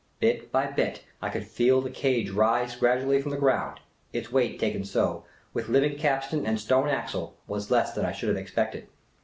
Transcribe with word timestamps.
Bit 0.19 0.51
by 0.51 0.65
bit, 0.65 1.03
I 1.21 1.29
could 1.29 1.45
feel 1.45 1.79
the 1.79 1.91
cage 1.91 2.31
rise 2.31 2.75
gradually 2.75 3.21
from 3.21 3.29
the 3.29 3.37
ground; 3.37 3.81
its 4.11 4.31
weight, 4.31 4.59
taken 4.59 4.83
so, 4.83 5.25
with 5.53 5.69
living 5.69 5.95
capstan 5.95 6.43
and 6.43 6.59
stone 6.59 6.89
axle, 6.89 7.35
was 7.47 7.69
less 7.69 7.93
than 7.93 8.03
I 8.03 8.11
should 8.11 8.29
have 8.29 8.37
expected. 8.39 8.87